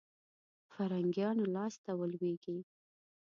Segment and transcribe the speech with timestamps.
[0.73, 2.57] فرنګیانو لاسته ولوېږي.